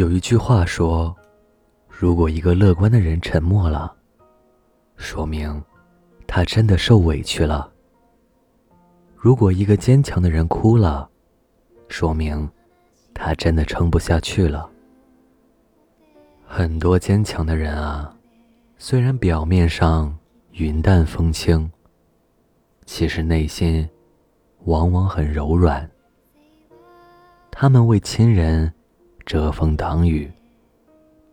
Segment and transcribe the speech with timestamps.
[0.00, 1.14] 有一句话说
[1.86, 3.94] ：“如果一个乐观的人沉默了，
[4.96, 5.62] 说明
[6.26, 7.70] 他真的受委屈了；
[9.14, 11.06] 如果一个坚强的人哭了，
[11.88, 12.50] 说明
[13.12, 14.70] 他真的撑不下去了。”
[16.48, 18.16] 很多坚强的人啊，
[18.78, 20.16] 虽然表面上
[20.52, 21.70] 云淡风轻，
[22.86, 23.86] 其实内心
[24.64, 25.86] 往往很柔软。
[27.50, 28.72] 他们为亲人。
[29.30, 30.28] 遮风挡雨，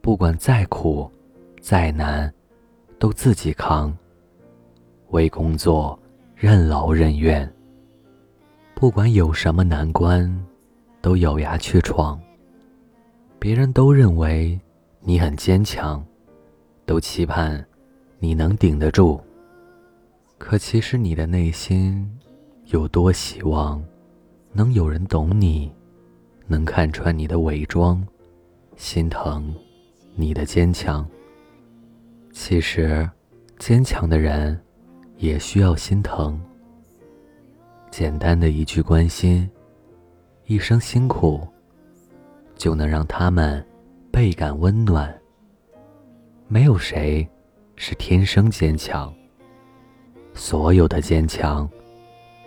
[0.00, 1.08] 不管再苦、
[1.60, 2.34] 再难，
[2.98, 3.88] 都自己扛；
[5.10, 5.96] 为工作
[6.34, 7.48] 任劳任怨，
[8.74, 10.28] 不管有什么难关，
[11.00, 12.20] 都咬牙去闯。
[13.38, 14.60] 别人都认为
[14.98, 16.04] 你很坚强，
[16.84, 17.64] 都期盼
[18.18, 19.20] 你能顶得住。
[20.36, 22.10] 可其实你的内心
[22.64, 23.80] 有多希望
[24.52, 25.72] 能有人懂你？
[26.46, 28.06] 能看穿你的伪装，
[28.76, 29.54] 心疼
[30.14, 31.06] 你的坚强。
[32.32, 33.08] 其实，
[33.58, 34.60] 坚强的人
[35.16, 36.40] 也需要心疼。
[37.90, 39.48] 简单的一句关心，
[40.46, 41.46] 一声辛苦，
[42.56, 43.64] 就能让他们
[44.10, 45.16] 倍感温暖。
[46.48, 47.26] 没有谁
[47.76, 49.14] 是天生坚强，
[50.34, 51.68] 所有的坚强，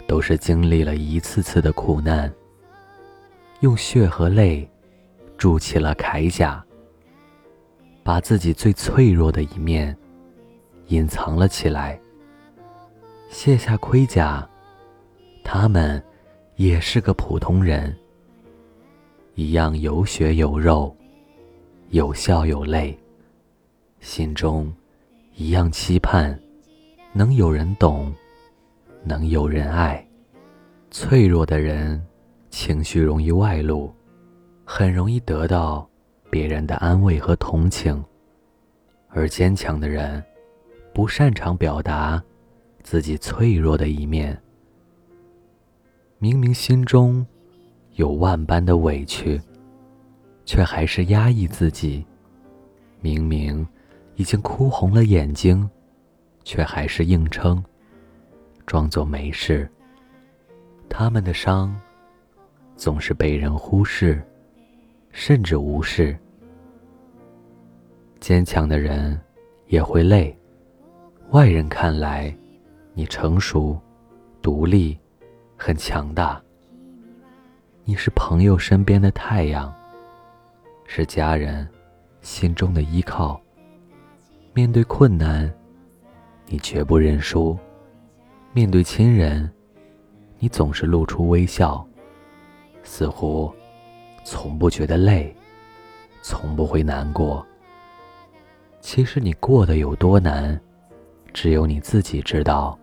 [0.06, 2.32] 都是经历了一次次的苦难。
[3.62, 4.70] 用血和泪
[5.36, 6.64] 筑起了铠甲，
[8.04, 9.98] 把自己最脆弱的一面
[10.88, 12.00] 隐藏了起来。
[13.30, 14.48] 卸下盔甲，
[15.44, 16.02] 他们
[16.56, 17.96] 也是个普通人，
[19.34, 20.96] 一样有血有肉，
[21.90, 22.96] 有笑有泪，
[24.00, 24.72] 心中
[25.36, 26.40] 一样期盼
[27.12, 28.14] 能有人懂，
[29.04, 30.08] 能有人爱。
[30.92, 32.07] 脆弱的人。
[32.60, 33.94] 情绪容易外露，
[34.66, 35.88] 很容易得到
[36.28, 38.04] 别人的安慰和同情。
[39.10, 40.24] 而坚强的人，
[40.92, 42.20] 不擅长表达
[42.82, 44.36] 自己脆弱的一面。
[46.18, 47.24] 明明心中
[47.94, 49.40] 有万般的委屈，
[50.44, 52.04] 却还是压抑自己；
[53.02, 53.66] 明明
[54.16, 55.70] 已经哭红了眼睛，
[56.44, 57.64] 却还是硬撑，
[58.66, 59.70] 装作没事。
[60.90, 61.80] 他们的伤。
[62.78, 64.22] 总是被人忽视，
[65.12, 66.16] 甚至无视。
[68.20, 69.20] 坚强的人
[69.66, 70.36] 也会累。
[71.32, 72.34] 外人看来，
[72.94, 73.78] 你成熟、
[74.44, 74.96] 独立、
[75.58, 76.40] 很强大。
[77.84, 79.74] 你是朋友身边的太阳，
[80.86, 81.68] 是家人
[82.22, 83.42] 心中的依靠。
[84.54, 85.52] 面对困难，
[86.46, 87.58] 你绝不认输；
[88.54, 89.52] 面对亲人，
[90.38, 91.84] 你总是露出微笑。
[92.88, 93.54] 似乎
[94.24, 95.36] 从不觉得累，
[96.22, 97.46] 从不会难过。
[98.80, 100.60] 其实你过得有多难，
[101.34, 102.80] 只有你自己知道。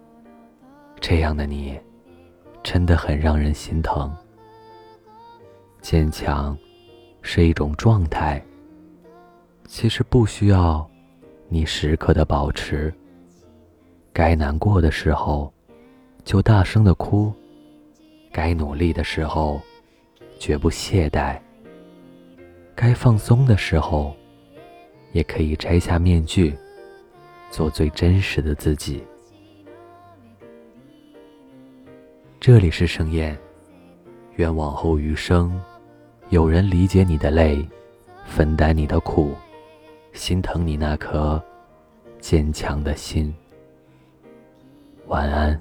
[1.01, 1.81] 这样的你，
[2.63, 4.15] 真的很让人心疼。
[5.81, 6.57] 坚强
[7.23, 8.45] 是一种状态，
[9.67, 10.87] 其实不需要
[11.49, 12.93] 你时刻的保持。
[14.13, 15.53] 该难过的时候，
[16.25, 17.33] 就大声的哭；
[18.31, 19.61] 该努力的时候。
[20.45, 21.41] 绝不懈怠。
[22.75, 24.15] 该放松的时候，
[25.13, 26.55] 也可以摘下面具，
[27.51, 29.03] 做最真实的自己。
[32.39, 33.35] 这里是盛宴，
[34.37, 35.59] 愿往后余生，
[36.29, 37.67] 有人理解你的累，
[38.27, 39.35] 分担你的苦，
[40.13, 41.43] 心疼你那颗
[42.21, 43.35] 坚强的心。
[45.07, 45.59] 晚安。